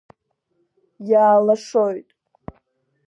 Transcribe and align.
Иаалашоит. 1.09 2.07